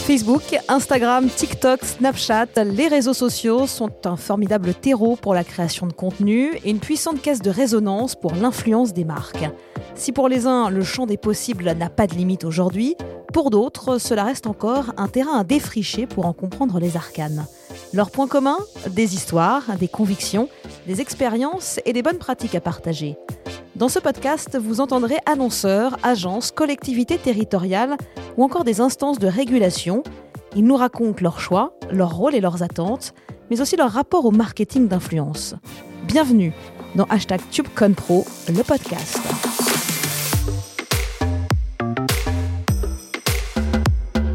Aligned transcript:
Facebook, 0.00 0.42
Instagram, 0.68 1.28
TikTok, 1.28 1.84
Snapchat, 1.84 2.46
les 2.64 2.88
réseaux 2.88 3.14
sociaux 3.14 3.66
sont 3.66 3.90
un 4.04 4.16
formidable 4.16 4.74
terreau 4.74 5.16
pour 5.16 5.34
la 5.34 5.44
création 5.44 5.86
de 5.86 5.92
contenu 5.92 6.52
et 6.64 6.70
une 6.70 6.80
puissante 6.80 7.22
caisse 7.22 7.40
de 7.40 7.50
résonance 7.50 8.16
pour 8.16 8.34
l'influence 8.34 8.92
des 8.92 9.04
marques. 9.04 9.48
Si 9.94 10.12
pour 10.12 10.28
les 10.28 10.46
uns, 10.46 10.70
le 10.70 10.82
champ 10.82 11.06
des 11.06 11.16
possibles 11.16 11.72
n'a 11.72 11.90
pas 11.90 12.06
de 12.06 12.14
limite 12.14 12.44
aujourd'hui, 12.44 12.96
pour 13.32 13.50
d'autres, 13.50 13.98
cela 13.98 14.24
reste 14.24 14.46
encore 14.46 14.92
un 14.96 15.06
terrain 15.06 15.38
à 15.38 15.44
défricher 15.44 16.06
pour 16.06 16.26
en 16.26 16.32
comprendre 16.32 16.80
les 16.80 16.96
arcanes. 16.96 17.46
Leurs 17.92 18.10
points 18.10 18.28
communs 18.28 18.58
Des 18.88 19.14
histoires, 19.14 19.76
des 19.78 19.88
convictions, 19.88 20.48
des 20.86 21.00
expériences 21.00 21.78
et 21.84 21.92
des 21.92 22.02
bonnes 22.02 22.18
pratiques 22.18 22.54
à 22.54 22.60
partager. 22.60 23.16
Dans 23.80 23.88
ce 23.88 23.98
podcast, 23.98 24.58
vous 24.58 24.82
entendrez 24.82 25.16
annonceurs, 25.24 25.96
agences, 26.02 26.50
collectivités 26.50 27.16
territoriales 27.16 27.96
ou 28.36 28.44
encore 28.44 28.62
des 28.62 28.82
instances 28.82 29.18
de 29.18 29.26
régulation. 29.26 30.02
Ils 30.54 30.64
nous 30.64 30.76
racontent 30.76 31.22
leurs 31.22 31.40
choix, 31.40 31.72
leurs 31.90 32.14
rôles 32.14 32.34
et 32.34 32.42
leurs 32.42 32.62
attentes, 32.62 33.14
mais 33.48 33.62
aussi 33.62 33.76
leur 33.76 33.90
rapport 33.90 34.26
au 34.26 34.32
marketing 34.32 34.86
d'influence. 34.86 35.54
Bienvenue 36.06 36.52
dans 36.94 37.04
hashtag 37.04 37.40
TubeConPro, 37.50 38.26
le 38.48 38.62
podcast. 38.62 39.18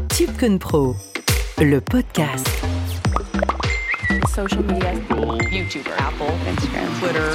TubeConPro, 0.08 0.96
le 1.58 1.78
podcast. 1.78 2.48
social 4.34 4.64
media, 4.64 4.92
YouTuber, 5.52 5.92
Apple, 5.98 6.34
Instagram, 6.48 6.88
Twitter. 7.00 7.30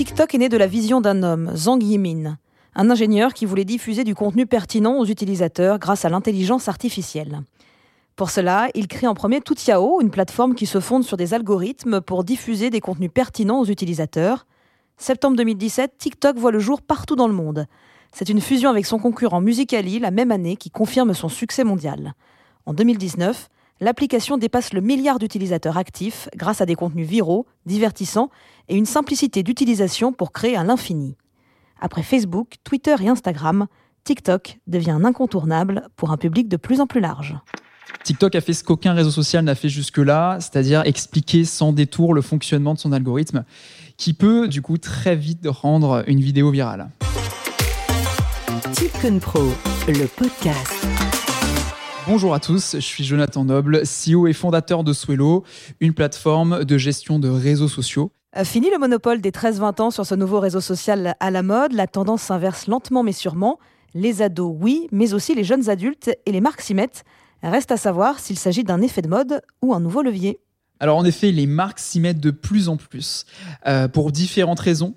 TikTok 0.00 0.34
est 0.34 0.38
né 0.38 0.48
de 0.48 0.56
la 0.56 0.66
vision 0.66 1.02
d'un 1.02 1.22
homme, 1.22 1.54
Zhang 1.54 1.82
Yimin, 1.82 2.38
un 2.74 2.88
ingénieur 2.88 3.34
qui 3.34 3.44
voulait 3.44 3.66
diffuser 3.66 4.02
du 4.02 4.14
contenu 4.14 4.46
pertinent 4.46 4.96
aux 4.96 5.04
utilisateurs 5.04 5.78
grâce 5.78 6.06
à 6.06 6.08
l'intelligence 6.08 6.68
artificielle. 6.68 7.42
Pour 8.16 8.30
cela, 8.30 8.68
il 8.74 8.88
crée 8.88 9.06
en 9.06 9.12
premier 9.12 9.42
Toutiao, 9.42 10.00
une 10.00 10.10
plateforme 10.10 10.54
qui 10.54 10.64
se 10.64 10.80
fonde 10.80 11.04
sur 11.04 11.18
des 11.18 11.34
algorithmes 11.34 12.00
pour 12.00 12.24
diffuser 12.24 12.70
des 12.70 12.80
contenus 12.80 13.10
pertinents 13.12 13.60
aux 13.60 13.66
utilisateurs. 13.66 14.46
Septembre 14.96 15.36
2017, 15.36 15.98
TikTok 15.98 16.38
voit 16.38 16.50
le 16.50 16.60
jour 16.60 16.80
partout 16.80 17.14
dans 17.14 17.28
le 17.28 17.34
monde. 17.34 17.66
C'est 18.10 18.30
une 18.30 18.40
fusion 18.40 18.70
avec 18.70 18.86
son 18.86 18.98
concurrent 18.98 19.42
Musicali 19.42 19.98
la 19.98 20.10
même 20.10 20.32
année 20.32 20.56
qui 20.56 20.70
confirme 20.70 21.12
son 21.12 21.28
succès 21.28 21.62
mondial. 21.62 22.14
En 22.64 22.72
2019, 22.72 23.50
l'application 23.80 24.38
dépasse 24.38 24.72
le 24.72 24.80
milliard 24.80 25.18
d'utilisateurs 25.18 25.76
actifs 25.76 26.28
grâce 26.36 26.60
à 26.60 26.66
des 26.66 26.74
contenus 26.74 27.08
viraux, 27.08 27.46
divertissants 27.66 28.30
et 28.68 28.76
une 28.76 28.86
simplicité 28.86 29.42
d'utilisation 29.42 30.12
pour 30.12 30.32
créer 30.32 30.56
à 30.56 30.64
l'infini. 30.64 31.16
Après 31.80 32.02
Facebook, 32.02 32.56
Twitter 32.62 32.94
et 33.00 33.08
Instagram, 33.08 33.66
TikTok 34.04 34.58
devient 34.66 34.90
un 34.90 35.04
incontournable 35.04 35.88
pour 35.96 36.10
un 36.10 36.16
public 36.16 36.48
de 36.48 36.56
plus 36.56 36.80
en 36.80 36.86
plus 36.86 37.00
large. 37.00 37.36
TikTok 38.04 38.34
a 38.34 38.40
fait 38.40 38.52
ce 38.52 38.64
qu'aucun 38.64 38.92
réseau 38.92 39.10
social 39.10 39.44
n'a 39.44 39.54
fait 39.54 39.68
jusque-là, 39.68 40.38
c'est-à-dire 40.40 40.82
expliquer 40.84 41.44
sans 41.44 41.72
détour 41.72 42.14
le 42.14 42.22
fonctionnement 42.22 42.74
de 42.74 42.78
son 42.78 42.92
algorithme, 42.92 43.44
qui 43.96 44.14
peut 44.14 44.48
du 44.48 44.62
coup 44.62 44.78
très 44.78 45.16
vite 45.16 45.46
rendre 45.46 46.04
une 46.06 46.20
vidéo 46.20 46.50
virale. 46.50 46.90
Pro, 49.20 49.40
le 49.88 50.06
podcast. 50.06 51.19
Bonjour 52.06 52.32
à 52.32 52.40
tous, 52.40 52.76
je 52.76 52.80
suis 52.80 53.04
Jonathan 53.04 53.44
Noble, 53.44 53.82
CEO 53.82 54.26
et 54.26 54.32
fondateur 54.32 54.84
de 54.84 54.92
Swello, 54.92 55.44
une 55.80 55.92
plateforme 55.92 56.64
de 56.64 56.78
gestion 56.78 57.18
de 57.18 57.28
réseaux 57.28 57.68
sociaux. 57.68 58.10
Euh, 58.36 58.44
fini 58.44 58.70
le 58.70 58.78
monopole 58.78 59.20
des 59.20 59.30
13-20 59.30 59.82
ans 59.82 59.90
sur 59.90 60.06
ce 60.06 60.14
nouveau 60.14 60.40
réseau 60.40 60.60
social 60.60 61.14
à 61.20 61.30
la 61.30 61.42
mode, 61.42 61.72
la 61.72 61.86
tendance 61.86 62.22
s'inverse 62.22 62.66
lentement 62.68 63.02
mais 63.02 63.12
sûrement. 63.12 63.58
Les 63.94 64.22
ados, 64.22 64.56
oui, 64.58 64.88
mais 64.92 65.12
aussi 65.12 65.34
les 65.34 65.44
jeunes 65.44 65.68
adultes 65.68 66.10
et 66.24 66.32
les 66.32 66.40
marques 66.40 66.62
s'y 66.62 66.74
mettent. 66.74 67.04
Reste 67.42 67.70
à 67.70 67.76
savoir 67.76 68.18
s'il 68.18 68.38
s'agit 68.38 68.64
d'un 68.64 68.80
effet 68.80 69.02
de 69.02 69.08
mode 69.08 69.42
ou 69.62 69.74
un 69.74 69.80
nouveau 69.80 70.02
levier. 70.02 70.40
Alors 70.80 70.96
en 70.96 71.04
effet, 71.04 71.30
les 71.32 71.46
marques 71.46 71.80
s'y 71.80 72.00
mettent 72.00 72.20
de 72.20 72.30
plus 72.30 72.68
en 72.68 72.76
plus, 72.76 73.26
euh, 73.66 73.88
pour 73.88 74.10
différentes 74.10 74.60
raisons. 74.60 74.94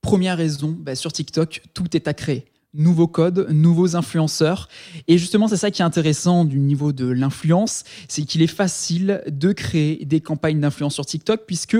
Première 0.00 0.38
raison, 0.38 0.74
bah, 0.78 0.94
sur 0.94 1.12
TikTok, 1.12 1.62
tout 1.74 1.94
est 1.94 2.08
à 2.08 2.14
créer 2.14 2.46
nouveaux 2.74 3.08
codes, 3.08 3.48
nouveaux 3.50 3.96
influenceurs. 3.96 4.68
Et 5.08 5.18
justement, 5.18 5.48
c'est 5.48 5.56
ça 5.56 5.70
qui 5.70 5.82
est 5.82 5.84
intéressant 5.84 6.44
du 6.44 6.58
niveau 6.58 6.92
de 6.92 7.06
l'influence, 7.06 7.84
c'est 8.08 8.22
qu'il 8.22 8.42
est 8.42 8.46
facile 8.46 9.22
de 9.28 9.52
créer 9.52 10.04
des 10.04 10.20
campagnes 10.20 10.60
d'influence 10.60 10.94
sur 10.94 11.06
TikTok 11.06 11.42
puisque 11.46 11.78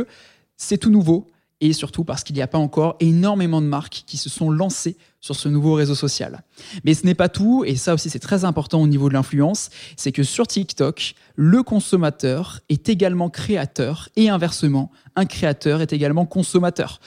c'est 0.56 0.78
tout 0.78 0.90
nouveau 0.90 1.26
et 1.60 1.72
surtout 1.72 2.04
parce 2.04 2.22
qu'il 2.22 2.36
n'y 2.36 2.42
a 2.42 2.46
pas 2.46 2.58
encore 2.58 2.96
énormément 3.00 3.62
de 3.62 3.66
marques 3.66 4.04
qui 4.06 4.16
se 4.16 4.28
sont 4.28 4.50
lancées 4.50 4.96
sur 5.20 5.34
ce 5.34 5.48
nouveau 5.48 5.72
réseau 5.74 5.94
social. 5.94 6.42
Mais 6.84 6.94
ce 6.94 7.06
n'est 7.06 7.14
pas 7.14 7.28
tout, 7.28 7.64
et 7.66 7.76
ça 7.76 7.94
aussi 7.94 8.10
c'est 8.10 8.18
très 8.18 8.44
important 8.44 8.82
au 8.82 8.86
niveau 8.86 9.08
de 9.08 9.14
l'influence, 9.14 9.70
c'est 9.96 10.12
que 10.12 10.22
sur 10.22 10.46
TikTok, 10.46 11.14
le 11.34 11.62
consommateur 11.62 12.60
est 12.68 12.88
également 12.88 13.30
créateur 13.30 14.08
et 14.16 14.28
inversement, 14.28 14.92
un 15.16 15.24
créateur 15.24 15.80
est 15.80 15.92
également 15.92 16.26
consommateur. 16.26 17.00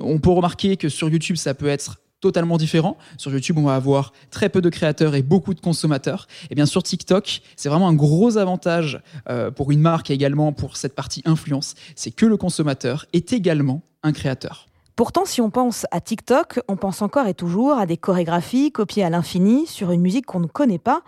On 0.00 0.18
peut 0.18 0.30
remarquer 0.30 0.76
que 0.76 0.88
sur 0.88 1.08
YouTube, 1.08 1.36
ça 1.36 1.54
peut 1.54 1.66
être 1.66 1.98
totalement 2.20 2.56
différent. 2.56 2.96
Sur 3.18 3.32
YouTube, 3.32 3.58
on 3.58 3.64
va 3.64 3.74
avoir 3.74 4.12
très 4.30 4.48
peu 4.48 4.60
de 4.60 4.68
créateurs 4.68 5.14
et 5.14 5.22
beaucoup 5.22 5.54
de 5.54 5.60
consommateurs. 5.60 6.26
Et 6.50 6.54
bien 6.54 6.66
sur 6.66 6.82
TikTok, 6.82 7.42
c'est 7.56 7.68
vraiment 7.68 7.88
un 7.88 7.94
gros 7.94 8.38
avantage 8.38 9.00
euh, 9.28 9.50
pour 9.50 9.70
une 9.70 9.80
marque 9.80 10.10
et 10.10 10.14
également 10.14 10.52
pour 10.52 10.76
cette 10.76 10.94
partie 10.94 11.22
influence, 11.24 11.74
c'est 11.94 12.10
que 12.10 12.26
le 12.26 12.36
consommateur 12.36 13.06
est 13.12 13.32
également 13.32 13.82
un 14.02 14.12
créateur. 14.12 14.66
Pourtant, 14.96 15.26
si 15.26 15.42
on 15.42 15.50
pense 15.50 15.86
à 15.90 16.00
TikTok, 16.00 16.60
on 16.68 16.76
pense 16.76 17.02
encore 17.02 17.26
et 17.26 17.34
toujours 17.34 17.76
à 17.76 17.84
des 17.84 17.98
chorégraphies 17.98 18.72
copiées 18.72 19.04
à 19.04 19.10
l'infini 19.10 19.66
sur 19.66 19.90
une 19.90 20.00
musique 20.00 20.24
qu'on 20.24 20.40
ne 20.40 20.46
connaît 20.46 20.78
pas. 20.78 21.02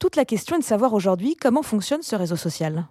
Toute 0.00 0.16
la 0.16 0.24
question 0.24 0.56
est 0.56 0.60
de 0.60 0.64
savoir 0.64 0.92
aujourd'hui 0.92 1.36
comment 1.36 1.62
fonctionne 1.62 2.02
ce 2.02 2.16
réseau 2.16 2.36
social. 2.36 2.86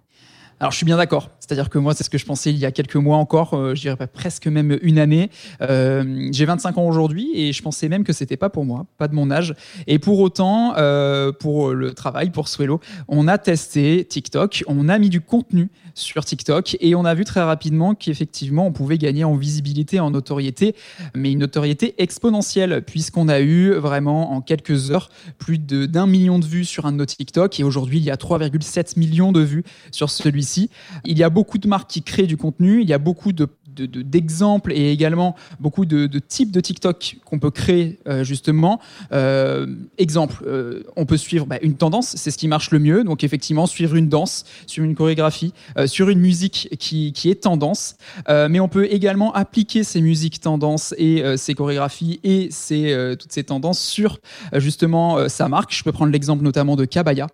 Alors 0.60 0.72
je 0.72 0.78
suis 0.78 0.86
bien 0.86 0.96
d'accord. 0.96 1.28
C'est-à-dire 1.48 1.70
que 1.70 1.78
moi, 1.78 1.94
c'est 1.94 2.04
ce 2.04 2.10
que 2.10 2.18
je 2.18 2.26
pensais 2.26 2.50
il 2.50 2.58
y 2.58 2.66
a 2.66 2.72
quelques 2.72 2.96
mois 2.96 3.16
encore, 3.16 3.54
euh, 3.54 3.74
je 3.74 3.80
dirais 3.80 3.96
pas 3.96 4.06
presque 4.06 4.46
même 4.46 4.78
une 4.82 4.98
année. 4.98 5.30
Euh, 5.62 6.28
j'ai 6.30 6.44
25 6.44 6.76
ans 6.76 6.86
aujourd'hui 6.86 7.30
et 7.34 7.54
je 7.54 7.62
pensais 7.62 7.88
même 7.88 8.04
que 8.04 8.12
c'était 8.12 8.36
pas 8.36 8.50
pour 8.50 8.66
moi, 8.66 8.84
pas 8.98 9.08
de 9.08 9.14
mon 9.14 9.30
âge. 9.30 9.54
Et 9.86 9.98
pour 9.98 10.20
autant, 10.20 10.74
euh, 10.76 11.32
pour 11.32 11.70
le 11.70 11.94
travail, 11.94 12.28
pour 12.30 12.48
Swello, 12.48 12.80
on 13.08 13.28
a 13.28 13.38
testé 13.38 14.04
TikTok, 14.04 14.62
on 14.66 14.90
a 14.90 14.98
mis 14.98 15.08
du 15.08 15.22
contenu 15.22 15.70
sur 15.94 16.22
TikTok 16.24 16.76
et 16.80 16.94
on 16.94 17.06
a 17.06 17.14
vu 17.14 17.24
très 17.24 17.42
rapidement 17.42 17.94
qu'effectivement, 17.94 18.66
on 18.66 18.72
pouvait 18.72 18.98
gagner 18.98 19.24
en 19.24 19.34
visibilité, 19.34 20.00
en 20.00 20.10
notoriété, 20.10 20.76
mais 21.14 21.32
une 21.32 21.38
notoriété 21.38 21.94
exponentielle 21.96 22.82
puisqu'on 22.86 23.28
a 23.28 23.40
eu 23.40 23.72
vraiment 23.72 24.32
en 24.32 24.42
quelques 24.42 24.90
heures 24.90 25.08
plus 25.38 25.58
d'un 25.58 26.06
million 26.06 26.38
de 26.38 26.44
vues 26.44 26.66
sur 26.66 26.84
un 26.84 26.92
de 26.92 26.98
nos 26.98 27.06
TikTok 27.06 27.58
et 27.58 27.64
aujourd'hui, 27.64 27.98
il 27.98 28.04
y 28.04 28.10
a 28.10 28.16
3,7 28.16 28.98
millions 28.98 29.32
de 29.32 29.40
vues 29.40 29.64
sur 29.90 30.10
celui-ci 30.10 30.68
il 31.04 31.18
y 31.18 31.22
a 31.22 31.30
beaucoup 31.38 31.58
de 31.58 31.68
marques 31.68 31.88
qui 31.88 32.02
créent 32.02 32.26
du 32.26 32.36
contenu, 32.36 32.82
il 32.82 32.88
y 32.88 32.92
a 32.92 32.98
beaucoup 32.98 33.32
de 33.32 33.46
d'exemples 33.86 34.72
et 34.72 34.92
également 34.92 35.36
beaucoup 35.60 35.86
de, 35.86 36.06
types 36.18 36.50
de 36.50 36.60
TikTok 36.60 37.16
qu'on 37.24 37.38
peut 37.38 37.50
créer 37.50 37.98
euh, 38.06 38.24
justement. 38.24 38.80
Euh, 39.12 39.66
exemple, 39.98 40.42
euh, 40.46 40.82
on 40.96 41.06
peut 41.06 41.16
suivre 41.16 41.46
bah, 41.46 41.58
une 41.62 41.74
tendance, 41.74 42.14
c'est 42.16 42.30
ce 42.30 42.38
qui 42.38 42.48
marche 42.48 42.70
le 42.70 42.78
mieux. 42.78 43.04
Donc 43.04 43.24
effectivement, 43.24 43.66
suivre 43.66 43.96
une 43.96 44.08
danse, 44.08 44.44
suivre 44.66 44.86
une 44.86 44.94
chorégraphie, 44.94 45.52
sur 45.86 46.08
une 46.08 46.18
musique 46.18 46.68
qui, 46.78 47.12
qui 47.12 47.30
est 47.30 47.42
tendance. 47.42 47.96
mais 48.28 48.60
on 48.60 48.68
peut 48.68 48.86
également 48.90 49.32
appliquer 49.32 49.84
ces 49.84 50.00
musiques 50.00 50.40
tendances 50.40 50.94
et 50.98 51.22
ces 51.36 51.54
chorégraphies 51.54 52.20
et 52.24 52.48
ces, 52.50 53.14
toutes 53.18 53.32
ces 53.32 53.44
tendances 53.44 53.80
sur 53.80 54.18
justement 54.54 55.28
sa 55.28 55.48
marque. 55.48 55.74
Je 55.74 55.82
peux 55.84 55.92
prendre 55.92 56.12
l'exemple 56.12 56.42
notamment 56.42 56.76
de 56.76 56.84
Kabaya. 56.84 57.28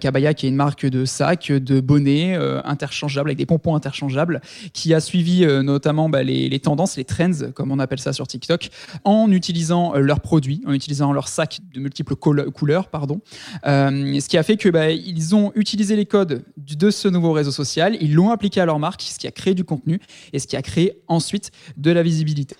Kabaya 0.00 0.34
qui 0.34 0.46
est 0.46 0.48
une 0.48 0.56
marque 0.56 0.86
de 0.86 1.04
sacs, 1.04 1.52
de 1.52 1.80
bonnets 1.80 2.36
interchangeables 2.64 3.30
avec 3.30 3.38
des 3.38 3.46
pompons 3.46 3.74
interchangeables 3.74 4.40
qui 4.72 4.94
a 4.94 5.00
suivi 5.00 5.46
notre 5.62 5.83
notamment 5.84 6.08
bah, 6.08 6.22
les, 6.22 6.60
tendances, 6.60 6.96
les 6.96 7.04
trends, 7.04 7.50
comme 7.54 7.70
on 7.70 7.78
appelle 7.78 7.98
ça 7.98 8.14
sur 8.14 8.26
TikTok, 8.26 8.70
en 9.04 9.30
utilisant 9.30 9.94
euh, 9.94 9.98
leurs 9.98 10.20
produits, 10.20 10.62
en 10.66 10.72
utilisant 10.72 11.12
leurs 11.12 11.28
sacs 11.28 11.60
de 11.74 11.80
multiples 11.80 12.14
couleurs, 12.16 12.88
pardon. 12.88 13.20
Euh, 13.66 14.18
ce 14.18 14.28
qui 14.28 14.38
a 14.38 14.42
fait 14.42 14.56
que 14.56 14.70
bah, 14.70 14.90
ils 14.90 15.34
ont 15.34 15.52
utilisé 15.54 15.94
les 15.94 16.06
codes 16.06 16.42
de 16.56 16.90
ce 16.90 17.08
nouveau 17.08 17.32
réseau 17.32 17.50
social, 17.50 17.98
ils 18.00 18.14
l'ont 18.14 18.30
appliqué 18.30 18.62
à 18.62 18.66
leur 18.66 18.78
marque, 18.78 19.02
ce 19.02 19.18
qui 19.18 19.26
a 19.26 19.30
créé 19.30 19.52
du 19.54 19.64
contenu 19.64 20.00
et 20.32 20.38
ce 20.38 20.46
qui 20.46 20.56
a 20.56 20.62
créé 20.62 21.02
ensuite 21.06 21.50
de 21.76 21.90
la 21.90 22.02
visibilité. 22.02 22.56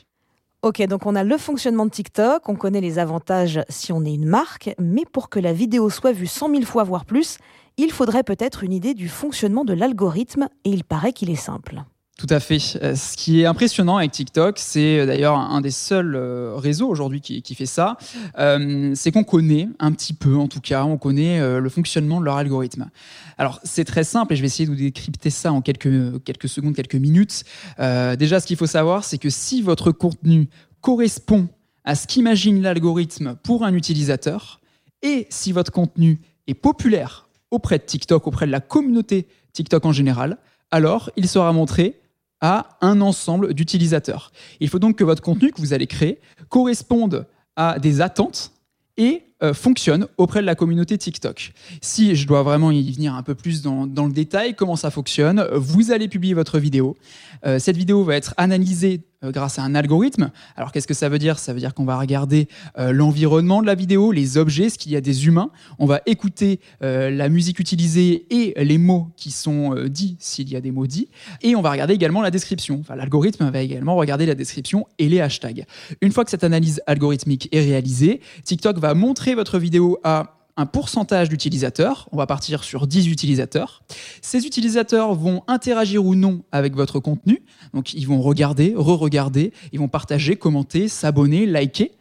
Ok, 0.60 0.82
donc 0.86 1.06
on 1.06 1.14
a 1.14 1.24
le 1.24 1.38
fonctionnement 1.38 1.86
de 1.86 1.90
TikTok, 1.90 2.46
on 2.48 2.56
connaît 2.56 2.80
les 2.80 2.98
avantages 2.98 3.60
si 3.70 3.92
on 3.92 4.04
est 4.04 4.14
une 4.14 4.26
marque, 4.26 4.74
mais 4.78 5.04
pour 5.10 5.30
que 5.30 5.38
la 5.38 5.52
vidéo 5.54 5.88
soit 5.88 6.12
vue 6.12 6.26
100 6.26 6.50
000 6.50 6.62
fois, 6.62 6.84
voire 6.84 7.04
plus, 7.06 7.38
il 7.76 7.90
faudrait 7.90 8.22
peut-être 8.22 8.64
une 8.64 8.72
idée 8.72 8.94
du 8.94 9.08
fonctionnement 9.08 9.64
de 9.64 9.72
l'algorithme, 9.72 10.48
et 10.64 10.70
il 10.70 10.84
paraît 10.84 11.12
qu'il 11.12 11.30
est 11.30 11.36
simple. 11.36 11.84
Tout 12.16 12.28
à 12.30 12.38
fait. 12.38 12.78
Euh, 12.80 12.94
ce 12.94 13.16
qui 13.16 13.40
est 13.40 13.46
impressionnant 13.46 13.96
avec 13.96 14.12
TikTok, 14.12 14.58
c'est 14.60 15.00
euh, 15.00 15.06
d'ailleurs 15.06 15.36
un 15.36 15.60
des 15.60 15.72
seuls 15.72 16.14
euh, 16.14 16.54
réseaux 16.54 16.88
aujourd'hui 16.88 17.20
qui, 17.20 17.54
fait 17.56 17.66
ça, 17.66 17.96
c'est 18.36 19.12
qu'on 19.12 19.24
connaît 19.24 19.68
un 19.80 19.90
petit 19.90 20.12
peu, 20.12 20.36
en 20.36 20.46
tout 20.46 20.60
cas, 20.60 20.84
on 20.84 20.96
connaît 20.96 21.40
le 21.60 21.68
fonctionnement 21.68 22.20
de 22.20 22.24
leur 22.24 22.36
algorithme. 22.36 22.90
Alors 23.38 23.60
c'est 23.64 23.84
très 23.84 24.04
simple 24.04 24.32
et 24.32 24.36
je 24.36 24.42
vais 24.42 24.46
essayer 24.46 24.66
de 24.66 24.70
vous 24.70 24.78
décrypter 24.78 25.30
ça 25.30 25.52
en 25.52 25.60
quelques, 25.60 26.22
quelques 26.24 26.48
secondes, 26.48 26.74
quelques 26.74 26.94
minutes. 26.94 27.44
déjà, 27.78 28.40
ce 28.40 28.46
qu'il 28.46 28.56
faut 28.56 28.66
savoir, 28.66 29.04
c'est 29.04 29.18
que 29.18 29.30
si 29.30 29.62
votre 29.62 29.92
contenu 29.92 30.48
correspond 30.80 31.48
à 31.84 31.94
ce 31.94 32.06
qu'imagine 32.06 32.62
l'algorithme 32.62 33.36
pour 33.42 33.64
un 33.64 33.74
utilisateur, 33.74 34.60
et 35.02 35.26
si 35.30 35.52
votre 35.52 35.70
contenu 35.70 36.20
est 36.46 36.54
populaire 36.54 37.28
auprès 37.50 37.78
de 37.78 37.84
TikTok, 37.84 38.26
auprès 38.26 38.46
de 38.46 38.52
la 38.52 38.60
communauté 38.60 39.28
TikTok 39.52 39.84
en 39.84 39.92
général, 39.92 40.38
alors 40.70 41.10
il 41.16 41.28
sera 41.28 41.52
montré 41.52 42.00
à 42.44 42.76
un 42.82 43.00
ensemble 43.00 43.54
d'utilisateurs. 43.54 44.30
Il 44.60 44.68
faut 44.68 44.78
donc 44.78 44.96
que 44.96 45.04
votre 45.04 45.22
contenu 45.22 45.50
que 45.50 45.62
vous 45.62 45.72
allez 45.72 45.86
créer 45.86 46.20
corresponde 46.50 47.26
à 47.56 47.78
des 47.78 48.02
attentes 48.02 48.52
et 48.98 49.22
euh, 49.42 49.52
fonctionne 49.52 50.06
auprès 50.16 50.42
de 50.42 50.46
la 50.46 50.54
communauté 50.54 50.96
TikTok. 50.96 51.54
Si 51.80 52.14
je 52.14 52.24
dois 52.24 52.44
vraiment 52.44 52.70
y 52.70 52.92
venir 52.92 53.16
un 53.16 53.24
peu 53.24 53.34
plus 53.34 53.62
dans, 53.62 53.84
le 53.84 54.12
détail, 54.12 54.54
comment 54.54 54.76
ça 54.76 54.92
fonctionne, 54.92 55.44
vous 55.54 55.90
allez 55.90 56.06
publier 56.06 56.34
votre 56.34 56.60
vidéo. 56.60 56.96
Euh, 57.44 57.58
cette 57.58 57.76
vidéo 57.76 58.04
va 58.04 58.14
être 58.14 58.32
analysée 58.36 59.02
euh, 59.24 59.32
grâce 59.32 59.58
à 59.58 59.62
un 59.62 59.74
algorithme. 59.74 60.30
Alors 60.54 60.70
qu'est-ce 60.70 60.86
que 60.86 60.94
ça 60.94 61.08
veut 61.08 61.18
dire? 61.18 61.40
Ça 61.40 61.52
veut 61.52 61.58
dire 61.58 61.74
qu'on 61.74 61.84
va 61.84 61.98
regarder 61.98 62.46
l'environnement 62.76 63.60
de 63.60 63.66
la 63.66 63.74
vidéo, 63.74 64.12
les 64.12 64.38
objets, 64.38 64.68
ce 64.68 64.78
qu'il 64.78 64.92
y 64.92 64.96
a 64.96 65.00
des 65.00 65.26
humains. 65.26 65.50
On 65.80 65.86
va 65.86 66.00
écouter 66.06 66.60
la 66.80 67.28
musique 67.28 67.58
utilisée 67.58 68.26
et 68.30 68.54
les 68.62 68.78
mots 68.78 69.08
qui 69.16 69.30
sont 69.30 69.74
dits 69.86 70.16
s'il 70.20 70.48
y 70.50 70.56
a 70.56 70.60
des 70.60 70.70
mots 70.70 70.86
dits. 70.86 71.08
Et 71.42 71.56
on 71.56 71.62
va 71.62 71.70
regarder 71.70 71.94
également 71.94 72.22
la 72.22 72.30
description. 72.30 72.78
Enfin, 72.80 72.94
l'algorithme 72.94 73.50
va 73.50 73.60
également 73.60 73.96
regarder 73.96 74.26
la 74.26 74.34
description 74.34 74.86
et 74.98 75.08
les 75.08 75.20
hashtags. 75.20 75.64
Une 76.00 76.12
fois 76.12 76.24
que 76.24 76.30
cette 76.30 76.44
analyse 76.44 76.82
algorithmique 76.86 77.48
est 77.52 77.60
réalisée, 77.60 78.20
TikTok 78.44 78.78
va 78.78 78.94
montrer 78.94 79.23
votre 79.32 79.58
vidéo 79.58 79.98
à 80.04 80.36
un 80.56 80.66
pourcentage 80.66 81.30
d'utilisateurs. 81.30 82.08
On 82.12 82.18
va 82.18 82.26
partir 82.26 82.62
sur 82.62 82.86
10 82.86 83.08
utilisateurs. 83.08 83.82
Ces 84.20 84.46
utilisateurs 84.46 85.14
vont 85.14 85.42
interagir 85.48 86.04
ou 86.04 86.14
non 86.14 86.42
avec 86.52 86.76
votre 86.76 87.00
contenu. 87.00 87.42
Donc, 87.72 87.94
ils 87.94 88.06
vont 88.06 88.20
regarder, 88.20 88.74
re-regarder, 88.76 89.52
ils 89.72 89.80
vont 89.80 89.88
partager, 89.88 90.36
commenter, 90.36 90.88
s'abonner, 90.88 91.46
liker. 91.46 91.92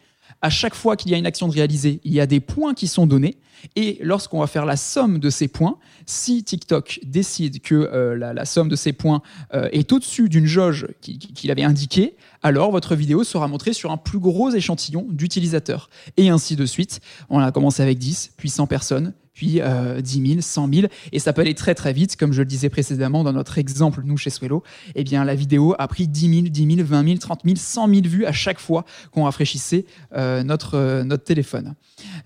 À 0.44 0.50
chaque 0.50 0.76
fois 0.76 0.98
qu'il 0.98 1.10
y 1.10 1.16
a 1.16 1.18
une 1.18 1.26
action 1.26 1.48
de 1.48 1.54
réaliser, 1.54 2.02
il 2.04 2.14
y 2.14 2.20
a 2.20 2.26
des 2.26 2.42
points 2.42 2.74
qui 2.74 2.88
sont 2.88 3.08
donnés. 3.08 3.38
Et 3.78 3.98
lorsqu'on 4.02 4.42
va 4.42 4.48
faire 4.48 4.66
la 4.66 4.76
somme 4.76 5.20
de 5.20 5.30
ces 5.30 5.48
points, 5.48 5.78
si 6.06 6.44
TikTok 6.44 7.00
décide 7.06 7.62
que 7.62 7.76
euh, 7.76 8.18
la, 8.18 8.44
somme 8.44 8.68
de 8.68 8.76
ces 8.76 8.92
points 8.92 9.22
euh, 9.54 9.70
est 9.72 9.94
au-dessus 9.94 10.28
d'une 10.28 10.46
jauge 10.46 10.88
qu'il 11.00 11.50
avait 11.50 11.64
indiquée, 11.64 12.18
alors 12.42 12.72
votre 12.72 12.94
vidéo 12.94 13.24
sera 13.24 13.48
montrée 13.48 13.72
sur 13.72 13.92
un 13.92 13.96
plus 13.96 14.20
gros 14.20 14.52
échantillon 14.52 15.08
d'utilisateurs. 15.10 15.90
Et 16.18 16.28
ainsi 16.28 16.58
de 16.58 16.66
suite. 16.66 17.00
On 17.30 17.40
a 17.40 17.54
commencé 17.54 17.82
avec 17.82 17.98
10, 17.98 18.34
puis 18.36 18.50
100 18.50 18.68
personnes, 18.68 19.14
puis 19.34 19.62
10 20.00 20.28
000, 20.28 20.42
100 20.42 20.74
000, 20.74 20.88
et 21.12 21.20
ça 21.20 21.34
peut 21.34 21.42
aller 21.42 21.56
très 21.56 21.76
très 21.76 21.94
vite, 21.94 22.16
comme 22.16 22.34
je 22.34 22.42
le 22.42 22.46
disais 22.46 22.70
précédemment 22.70 23.24
dans 23.24 23.34
notre 23.34 23.58
exemple, 23.58 24.02
nous 24.06 24.18
chez 24.18 24.30
Swello, 24.30 24.64
eh 24.96 25.04
bien 25.04 25.24
la 25.24 25.36
vidéo 25.36 25.76
a 25.78 25.88
pris 25.88 26.08
10 26.08 26.36
000, 26.36 26.42
10 26.50 26.76
000, 26.76 26.88
20 26.88 27.06
000, 27.06 27.18
30 27.18 27.42
000, 27.44 27.56
100 27.58 27.88
000 27.88 28.02
vues 28.06 28.26
à 28.26 28.32
chaque 28.32 28.60
fois 28.60 28.86
qu'on 29.12 29.24
rafraîchissait 29.24 29.86
euh, 30.16 30.44
notre, 30.44 30.76
euh, 30.76 31.04
notre 31.04 31.24
téléphone. 31.24 31.76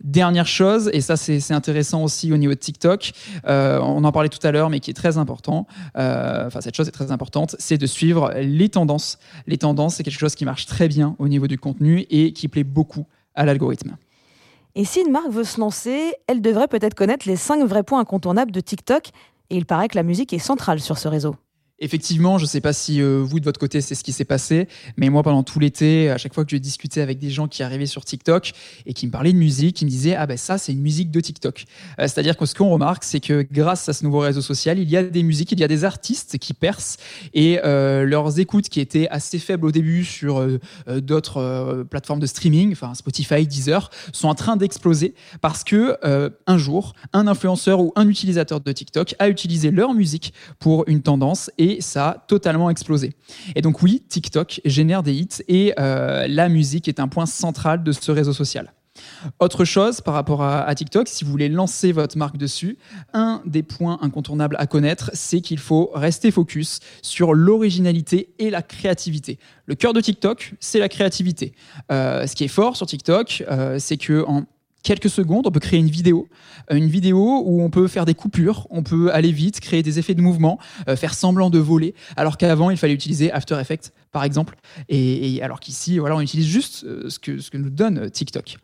Dernière 0.04 0.48
chose, 0.48 0.90
et 0.94 1.02
ça 1.02 1.18
c'est 1.18 1.52
intéressant 1.52 2.04
aussi 2.04 2.32
au 2.32 2.38
niveau 2.38 2.54
de 2.54 2.60
TikTok, 2.60 3.12
euh, 3.48 3.80
on 3.80 4.04
en 4.04 4.12
parlait 4.12 4.30
tout 4.30 4.46
à 4.46 4.52
l'heure, 4.52 4.70
mais 4.70 4.80
qui 4.80 4.92
est 4.92 4.96
très 4.96 5.18
important, 5.18 5.68
enfin 5.96 6.62
cette 6.62 6.76
chose 6.76 6.88
est 6.88 6.92
très 6.92 7.12
importante, 7.12 7.56
c'est 7.60 7.78
de 7.78 7.86
suivre 7.86 8.34
les 8.36 8.70
tendances. 8.70 9.18
Les 9.46 9.58
tendances, 9.58 9.96
c'est 9.96 10.04
quelque 10.04 10.20
chose 10.20 10.36
qui 10.36 10.46
marche 10.46 10.66
très 10.66 10.88
bien 10.88 11.16
au 11.20 11.28
niveau 11.28 11.48
du 11.48 11.58
contenu 11.58 12.06
et 12.10 12.34
qui 12.34 12.48
plaît 12.48 12.64
beaucoup 12.64 13.06
à 13.36 13.46
l'algorithme. 13.46 13.98
Et 14.80 14.86
si 14.86 15.02
une 15.02 15.12
marque 15.12 15.32
veut 15.32 15.44
se 15.44 15.60
lancer, 15.60 16.14
elle 16.28 16.40
devrait 16.40 16.68
peut-être 16.68 16.94
connaître 16.94 17.28
les 17.28 17.36
5 17.36 17.66
vrais 17.66 17.82
points 17.82 18.00
incontournables 18.00 18.52
de 18.52 18.60
TikTok. 18.60 19.08
Et 19.50 19.58
il 19.58 19.66
paraît 19.66 19.88
que 19.88 19.96
la 19.96 20.04
musique 20.04 20.34
est 20.34 20.38
centrale 20.38 20.80
sur 20.80 21.00
ce 21.00 21.08
réseau. 21.08 21.36
Effectivement, 21.80 22.40
je 22.40 22.46
ne 22.46 22.48
sais 22.48 22.62
pas 22.62 22.74
si 22.74 23.02
euh, 23.02 23.22
vous, 23.24 23.40
de 23.40 23.46
votre 23.46 23.60
côté, 23.60 23.82
c'est 23.82 23.94
ce 23.94 24.04
qui 24.04 24.12
s'est 24.12 24.26
passé, 24.26 24.68
mais 24.98 25.10
moi, 25.10 25.22
pendant 25.22 25.44
tout 25.44 25.60
l'été, 25.60 26.10
à 26.10 26.18
chaque 26.18 26.34
fois 26.34 26.44
que 26.44 26.50
je 26.50 26.58
discutais 26.58 27.02
avec 27.02 27.20
des 27.20 27.30
gens 27.30 27.48
qui 27.48 27.62
arrivaient 27.62 27.86
sur 27.86 28.04
TikTok 28.04 28.54
et 28.88 28.94
qui 28.94 29.06
me 29.06 29.12
parlaient 29.12 29.32
de 29.32 29.38
musique, 29.38 29.80
ils 29.82 29.86
me 29.86 29.90
disaient 29.92 30.16
Ah 30.16 30.26
ben 30.26 30.38
ça, 30.38 30.58
c'est 30.58 30.72
une 30.72 30.82
musique 30.82 31.12
de 31.12 31.20
TikTok. 31.20 31.66
Euh, 32.00 32.04
c'est-à-dire 32.04 32.36
que 32.36 32.48
ce 32.48 32.56
qu'on 32.56 32.70
remarque, 32.70 33.04
c'est 33.04 33.20
que 33.20 33.46
grâce 33.52 33.88
à 33.90 33.94
ce 33.94 34.04
nouveau 34.04 34.20
réseau 34.20 34.42
social, 34.42 34.80
il 34.80 34.90
y 34.90 34.98
a 34.98 35.04
des 35.04 35.22
musiques, 35.22 35.52
il 35.52 35.60
y 35.60 35.64
a 35.64 35.68
des 35.68 35.84
artistes 35.84 36.40
qui 36.40 36.56
percent 36.56 36.98
et 37.36 37.60
euh, 37.64 38.06
leurs 38.06 38.40
écoutes 38.40 38.70
qui 38.70 38.80
étaient 38.80 39.08
assez 39.10 39.38
faibles 39.38 39.68
au 39.68 39.72
début 39.72 40.04
sur 40.04 40.46
d'autres 40.88 41.86
plateformes 41.90 42.20
de 42.20 42.26
streaming, 42.26 42.72
enfin 42.72 42.96
Spotify, 42.96 43.46
Deezer, 43.46 43.92
sont 44.14 44.28
en 44.28 44.36
train 44.36 44.58
d'exploser 44.58 45.14
parce 45.42 45.64
que 45.64 45.98
un 46.48 46.58
jour, 46.58 46.94
un 47.14 47.28
influenceur 47.28 47.80
ou 47.80 47.94
un 47.96 48.08
utilisateur 48.08 48.62
de 48.62 48.72
TikTok 48.72 49.16
a 49.20 49.30
utilisé 49.30 49.72
leur 49.72 49.94
musique 49.94 50.34
pour 50.60 50.84
une 50.88 51.02
tendance 51.02 51.52
et 51.58 51.67
et 51.68 51.82
ça 51.82 52.10
a 52.10 52.14
totalement 52.28 52.70
explosé. 52.70 53.14
Et 53.56 53.62
donc 53.62 53.82
oui, 53.82 54.04
TikTok 54.08 54.62
génère 54.66 55.04
des 55.04 55.14
hits 55.14 55.44
et 55.48 55.74
euh, 55.80 56.26
la 56.28 56.50
musique 56.50 56.88
est 56.88 57.00
un 57.00 57.08
point 57.08 57.26
central 57.26 57.84
de 57.84 57.92
ce 57.92 58.12
réseau 58.12 58.34
social. 58.34 58.74
Autre 59.40 59.66
chose 59.66 60.02
par 60.02 60.14
rapport 60.14 60.44
à, 60.44 60.74
TikTok, 60.74 61.08
si 61.08 61.24
vous 61.24 61.32
voulez 61.32 61.50
lancer 61.50 61.92
votre 61.92 62.18
marque 62.18 62.38
dessus, 62.38 62.78
un 63.14 63.42
des 63.46 63.62
points 63.62 64.00
incontournables 64.02 64.56
à 64.60 64.66
connaître, 64.66 65.12
c'est 65.14 65.42
qu'il 65.42 65.60
faut 65.60 65.92
rester 65.94 66.32
focus 66.32 66.80
sur 67.04 67.34
l'originalité 67.34 68.34
et 68.40 68.50
la 68.50 68.64
créativité. 68.64 69.38
Le 69.66 69.76
cœur 69.76 69.94
de 69.94 70.02
TikTok, 70.02 70.54
c'est 70.60 70.80
la 70.80 70.90
créativité. 70.90 71.54
Euh, 71.92 72.26
ce 72.26 72.36
qui 72.36 72.44
est 72.44 72.50
fort 72.50 72.76
sur 72.76 72.88
TikTok, 72.88 73.44
euh, 73.50 73.78
c'est 73.80 73.98
que 73.98 74.24
en 74.28 74.46
quelques 74.84 75.10
secondes, 75.10 75.48
on 75.48 75.52
peut 75.52 75.60
créer 75.60 75.80
une 75.80 75.90
vidéo, 75.90 76.28
euh, 76.72 76.76
une 76.76 76.88
vidéo 76.88 77.44
où 77.46 77.62
on 77.62 77.70
peut 77.70 77.88
faire 77.88 78.06
des 78.06 78.14
coupures, 78.14 78.68
on 78.70 78.84
peut 78.84 79.12
aller 79.12 79.32
vite, 79.32 79.60
créer 79.60 79.84
des 79.84 80.00
effets 80.00 80.14
de 80.14 80.22
mouvement, 80.22 80.60
euh, 80.88 80.96
faire 80.96 81.14
semblant 81.14 81.50
de 81.50 81.60
voler, 81.60 81.94
alors 82.16 82.38
qu'avant 82.38 82.70
il 82.70 82.78
fallait 82.78 82.94
utiliser 82.94 83.32
After 83.32 83.60
Effects 83.60 83.92
par 84.12 84.24
exemple, 84.24 84.56
et, 84.90 85.42
alors 85.42 85.60
qu'ici 85.60 86.00
voilà 86.00 86.16
on 86.16 86.22
utilise 86.22 86.48
juste 86.48 86.84
euh, 86.86 87.10
ce 87.10 87.20
que, 87.20 87.40
ce 87.40 87.52
que 87.52 87.58
nous 87.58 87.70
donne 87.70 88.10
TikTok. 88.10 88.58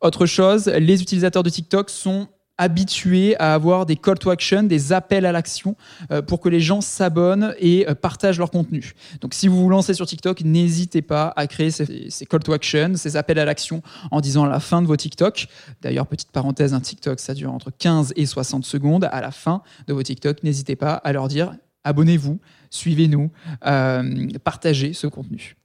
Autre 0.00 0.26
chose, 0.26 0.66
les 0.66 1.02
utilisateurs 1.02 1.42
de 1.42 1.50
TikTok 1.50 1.90
sont 1.90 2.28
habitués 2.58 3.36
à 3.38 3.54
avoir 3.54 3.86
des 3.86 3.96
call 3.96 4.18
to 4.18 4.30
action, 4.30 4.62
des 4.62 4.92
appels 4.92 5.26
à 5.26 5.32
l'action 5.32 5.76
euh, 6.10 6.22
pour 6.22 6.40
que 6.40 6.48
les 6.48 6.60
gens 6.60 6.80
s'abonnent 6.80 7.54
et 7.58 7.88
euh, 7.88 7.94
partagent 7.94 8.38
leur 8.38 8.50
contenu. 8.50 8.92
Donc 9.20 9.34
si 9.34 9.48
vous 9.48 9.60
vous 9.60 9.68
lancez 9.68 9.94
sur 9.94 10.06
TikTok, 10.06 10.42
n'hésitez 10.42 11.02
pas 11.02 11.32
à 11.36 11.46
créer 11.46 11.70
ces, 11.70 12.26
call 12.28 12.42
to 12.42 12.52
action, 12.52 12.92
ces 12.96 13.16
appels 13.16 13.38
à 13.38 13.44
l'action 13.44 13.82
en 14.10 14.20
disant 14.20 14.44
à 14.44 14.48
la 14.48 14.60
fin 14.60 14.82
de 14.82 14.86
vos 14.86 14.96
TikTok. 14.96 15.48
D'ailleurs, 15.82 16.06
petite 16.06 16.30
parenthèse, 16.30 16.74
un 16.74 16.80
TikTok, 16.80 17.20
ça 17.20 17.34
dure 17.34 17.52
entre 17.52 17.70
15 17.70 18.14
et 18.16 18.26
60 18.26 18.64
secondes. 18.64 19.08
À 19.10 19.20
la 19.20 19.30
fin 19.30 19.62
de 19.86 19.92
vos 19.92 20.02
TikTok, 20.02 20.42
n'hésitez 20.42 20.76
pas 20.76 20.94
à 20.94 21.12
leur 21.12 21.28
dire 21.28 21.52
abonnez-vous, 21.84 22.40
suivez-nous, 22.70 23.30
euh, 23.64 24.28
partagez 24.42 24.92
ce 24.92 25.06
contenu. 25.06 25.56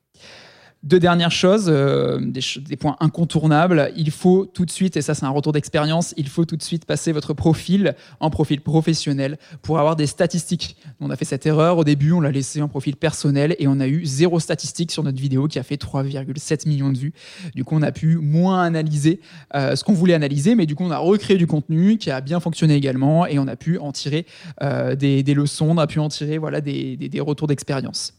Deux 0.84 1.00
dernières 1.00 1.32
choses, 1.32 1.66
euh, 1.68 2.20
des, 2.20 2.76
points 2.76 2.98
incontournables. 3.02 3.92
Il 3.96 4.10
faut 4.10 4.48
tout 4.48 4.66
de 4.66 4.72
suite, 4.72 4.98
et 4.98 5.04
ça 5.04 5.14
c'est 5.14 5.26
un 5.26 5.30
retour 5.30 5.54
d'expérience, 5.54 6.16
il 6.18 6.28
faut 6.28 6.44
tout 6.44 6.58
de 6.58 6.64
suite 6.64 6.86
passer 6.86 7.12
votre 7.12 7.36
profil 7.36 7.94
en 8.20 8.32
profil 8.32 8.62
professionnel 8.62 9.38
pour 9.62 9.78
avoir 9.78 9.96
des 9.96 10.08
statistiques. 10.08 10.76
On 11.00 11.12
a 11.12 11.16
fait 11.16 11.26
cette 11.26 11.46
erreur 11.46 11.78
au 11.78 11.84
début, 11.84 12.14
on 12.14 12.20
l'a 12.20 12.32
laissé 12.32 12.64
en 12.64 12.68
profil 12.68 12.96
personnel 12.96 13.56
et 13.60 13.68
on 13.68 13.80
a 13.80 13.88
eu 13.88 14.04
zéro 14.08 14.40
statistique 14.40 14.92
sur 14.92 15.04
notre 15.04 15.22
vidéo 15.22 15.48
qui 15.48 15.60
a 15.60 15.64
fait 15.64 15.80
3,7 15.80 16.68
millions 16.68 16.92
de 16.92 16.98
vues. 16.98 17.14
Du 17.54 17.64
coup, 17.64 17.76
on 17.76 17.84
a 17.84 17.92
pu 17.92 18.16
moins 18.16 18.64
analyser 18.64 19.22
euh, 19.54 19.76
ce 19.76 19.84
qu'on 19.84 19.94
voulait 19.94 20.16
analyser, 20.16 20.56
mais 20.56 20.66
du 20.66 20.74
coup, 20.74 20.84
on 20.84 20.92
a 20.92 20.98
recréé 20.98 21.38
du 21.38 21.46
contenu 21.46 22.00
qui 22.00 22.10
a 22.10 22.22
bien 22.22 22.40
fonctionné 22.40 22.74
également 22.74 23.28
et 23.28 23.38
on 23.38 23.48
a 23.48 23.56
pu 23.56 23.78
en 23.78 23.92
tirer 23.92 24.26
euh, 24.64 24.96
des, 24.96 25.22
leçons, 25.36 25.68
on 25.70 25.78
a 25.78 25.86
pu 25.86 26.00
en 26.00 26.10
tirer 26.10 26.40
voilà, 26.40 26.60
des 26.60 27.22
retours 27.24 27.46
d'expérience. 27.46 28.16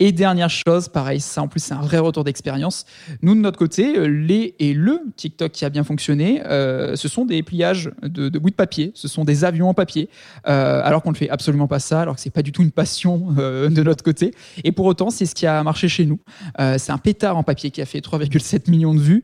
Et 0.00 0.12
dernière 0.12 0.50
chose, 0.50 0.88
pareil, 0.88 1.20
ça 1.20 1.42
en 1.42 1.48
plus 1.48 1.60
c'est 1.60 1.74
un 1.74 1.80
vrai 1.80 1.98
retour 1.98 2.24
d'expérience. 2.24 2.86
Nous 3.22 3.34
de 3.34 3.40
notre 3.40 3.58
côté, 3.58 3.98
euh, 3.98 4.06
les 4.06 4.54
et 4.58 4.74
le 4.74 5.00
TikTok 5.16 5.52
qui 5.52 5.64
a 5.64 5.70
bien 5.70 5.84
fonctionné, 5.84 6.42
euh, 6.46 6.96
ce 6.96 7.08
sont 7.08 7.24
des 7.24 7.42
pliages 7.42 7.90
de, 8.02 8.28
de 8.28 8.38
bouts 8.38 8.50
de 8.50 8.54
papier, 8.54 8.92
ce 8.94 9.08
sont 9.08 9.24
des 9.24 9.44
avions 9.44 9.68
en 9.68 9.74
papier, 9.74 10.08
euh, 10.46 10.80
alors 10.84 11.02
qu'on 11.02 11.10
ne 11.10 11.16
fait 11.16 11.30
absolument 11.30 11.68
pas 11.68 11.78
ça, 11.78 12.02
alors 12.02 12.14
que 12.14 12.20
c'est 12.20 12.30
pas 12.30 12.42
du 12.42 12.52
tout 12.52 12.62
une 12.62 12.70
passion 12.70 13.32
de 13.32 13.82
notre 13.82 14.04
côté. 14.04 14.34
Et 14.64 14.72
pour 14.72 14.86
autant, 14.86 15.10
c'est 15.10 15.26
ce 15.26 15.34
qui 15.34 15.46
a 15.46 15.62
marché 15.62 15.88
chez 15.88 16.04
nous. 16.06 16.20
c'est 16.58 16.90
un 16.90 16.98
pétard 16.98 17.36
en 17.36 17.42
papier 17.42 17.70
qui 17.70 17.80
a 17.80 17.86
fait 17.86 18.00
3,7 18.00 18.70
millions 18.70 18.94
de 18.94 19.00
vues. 19.00 19.22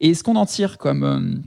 Et 0.00 0.14
ce 0.14 0.22
qu'on 0.22 0.36
en 0.36 0.46
tire 0.46 0.78
comme 0.78 1.42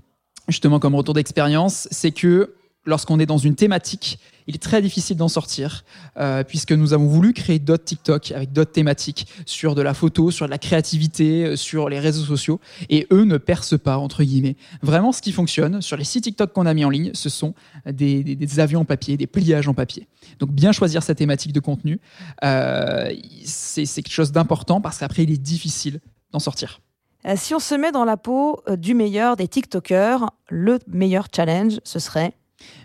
justement 0.48 0.80
comme 0.80 0.96
retour 0.96 1.14
d'expérience, 1.14 1.88
c'est 1.92 2.12
que 2.12 2.56
lorsqu'on 2.86 3.20
est 3.20 3.26
dans 3.26 3.38
une 3.38 3.56
thématique, 3.56 4.20
il 4.48 4.56
est 4.56 4.60
très 4.60 4.82
difficile 4.82 5.18
d'en 5.18 5.28
sortir, 5.28 5.84
euh, 6.18 6.44
puisque 6.44 6.72
nous 6.72 6.94
avons 6.94 7.08
voulu 7.08 7.34
créer 7.34 7.60
d'autres 7.60 7.84
TikTok 7.84 8.32
avec 8.32 8.52
d'autres 8.52 8.72
thématiques 8.72 9.28
sur 9.46 9.76
de 9.76 9.82
la 9.82 9.94
photo, 9.94 10.32
sur 10.32 10.46
de 10.46 10.52
la 10.52 10.58
créativité, 10.58 11.46
euh, 11.46 11.56
sur 11.56 11.90
les 11.90 12.00
réseaux 12.00 12.26
sociaux, 12.26 12.60
et 12.90 13.08
eux 13.12 13.24
ne 13.24 13.38
percent 13.38 13.78
pas, 13.78 13.98
entre 13.98 14.24
guillemets. 14.24 14.56
Vraiment, 14.82 15.12
ce 15.12 15.22
qui 15.22 15.32
fonctionne 15.32 15.82
sur 15.82 15.96
les 15.96 16.04
six 16.04 16.22
TikTok 16.22 16.54
qu'on 16.54 16.66
a 16.66 16.74
mis 16.74 16.86
en 16.86 16.90
ligne, 16.90 17.12
ce 17.14 17.30
sont 17.30 17.54
des, 17.86 18.60
avions 18.60 18.82
en 18.82 18.86
papier, 18.86 19.16
des 19.16 19.28
pliages 19.28 19.68
en 19.68 19.74
papier. 19.74 20.08
Donc 20.40 20.52
bien 20.52 20.72
choisir 20.72 21.04
sa 21.04 21.16
thématique 21.16 21.54
de 21.54 21.60
contenu, 21.60 22.00
euh, 22.44 23.14
c'est 23.46 23.86
quelque 23.86 24.12
chose 24.12 24.32
d'important, 24.32 24.82
parce 24.82 24.98
qu'après, 24.98 25.24
il 25.24 25.32
est 25.32 25.42
difficile 25.42 26.00
d'en 26.32 26.40
sortir. 26.40 26.82
Si 27.36 27.54
on 27.54 27.60
se 27.60 27.76
met 27.76 27.92
dans 27.92 28.04
la 28.04 28.18
peau 28.18 28.64
du 28.78 28.96
meilleur 28.96 29.36
des 29.36 29.48
TikTokers, 29.48 30.32
le 30.50 30.80
meilleur 30.88 31.28
challenge, 31.34 31.80
ce 31.84 32.00
serait 32.00 32.34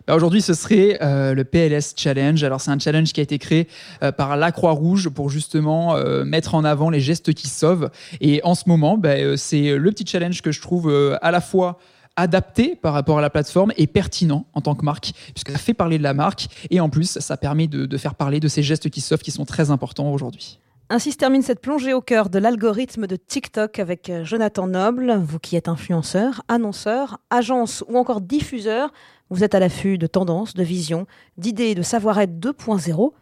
Bah, 0.07 0.15
Aujourd'hui, 0.15 0.43
ce 0.43 0.55
serait 0.55 0.99
euh, 1.03 1.35
le 1.35 1.45
PLS 1.45 1.95
Challenge. 1.97 2.43
Alors, 2.45 2.61
c'est 2.61 2.71
un 2.71 2.79
challenge 2.79 3.13
qui 3.13 3.21
a 3.21 3.23
été 3.23 3.39
créé 3.39 3.69
euh, 4.03 4.13
par 4.13 4.37
la 4.37 4.53
Croix-Rouge 4.53 5.09
pour 5.09 5.31
justement 5.31 5.97
euh, 5.97 6.25
mettre 6.25 6.55
en 6.55 6.65
avant 6.65 6.91
les 6.91 7.01
gestes 7.01 7.35
qui 7.35 7.49
sauvent. 7.49 7.91
Et 8.21 8.41
en 8.45 8.55
ce 8.55 8.65
moment, 8.69 8.99
bah, 8.99 9.37
c'est 9.37 9.77
le 9.77 9.91
petit 9.91 10.07
challenge 10.07 10.43
que 10.43 10.53
je 10.53 10.61
trouve 10.61 11.17
à 11.21 11.31
la 11.31 11.41
fois 11.41 11.79
adapté 12.17 12.77
par 12.77 12.95
rapport 12.95 13.19
à 13.19 13.21
la 13.21 13.31
plateforme 13.31 13.73
et 13.77 13.87
pertinent 13.87 14.47
en 14.55 14.61
tant 14.61 14.75
que 14.75 14.85
marque, 14.85 15.13
puisque 15.35 15.51
ça 15.51 15.59
fait 15.59 15.75
parler 15.75 15.99
de 15.99 16.03
la 16.03 16.15
marque 16.15 16.47
et 16.71 16.81
en 16.81 16.89
plus, 16.89 17.19
ça 17.19 17.37
permet 17.37 17.67
de, 17.67 17.85
de 17.85 17.97
faire 17.99 18.15
parler 18.15 18.41
de 18.41 18.49
ces 18.49 18.63
gestes 18.63 18.89
qui 18.89 19.01
sauvent 19.03 19.21
qui 19.21 19.31
sont 19.31 19.45
très 19.45 19.71
importants 19.71 20.11
aujourd'hui. 20.11 20.59
Ainsi 20.89 21.11
se 21.11 21.17
termine 21.17 21.43
cette 21.43 21.61
plongée 21.61 21.93
au 21.93 22.01
cœur 22.01 22.31
de 22.31 22.39
l'algorithme 22.39 23.09
de 23.09 23.17
TikTok 23.17 23.81
avec 23.81 24.11
Jonathan 24.23 24.69
Noble. 24.69 25.19
Vous 25.21 25.41
qui 25.41 25.57
êtes 25.57 25.69
influenceur, 25.69 26.43
annonceur, 26.47 27.19
agence 27.29 27.83
ou 27.89 27.99
encore 27.99 28.21
diffuseur, 28.21 28.93
vous 29.31 29.45
êtes 29.45 29.55
à 29.55 29.61
l'affût 29.61 29.99
de 29.99 30.07
tendances, 30.07 30.55
de 30.55 30.63
visions, 30.63 31.07
d'idées 31.37 31.71
et 31.71 31.75
de 31.75 31.83
savoir-être 31.83 32.39
2.0. 32.39 33.13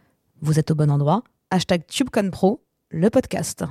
Vous 0.41 0.59
êtes 0.59 0.71
au 0.71 0.75
bon 0.75 0.91
endroit. 0.91 1.23
Hashtag 1.51 1.85
TubeConPro, 1.87 2.61
le 2.89 3.09
podcast. 3.09 3.63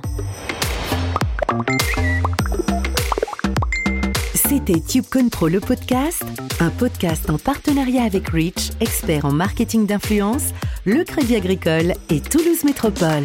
C'était 4.33 4.79
TubeCon 4.79 5.29
Pro 5.29 5.47
le 5.47 5.59
podcast, 5.59 6.23
un 6.59 6.69
podcast 6.69 7.29
en 7.29 7.37
partenariat 7.37 8.03
avec 8.03 8.29
Reach, 8.29 8.71
expert 8.79 9.25
en 9.25 9.31
marketing 9.31 9.85
d'influence, 9.85 10.51
le 10.85 11.03
Crédit 11.03 11.35
Agricole 11.35 11.93
et 12.09 12.21
Toulouse 12.21 12.63
Métropole. 12.63 13.23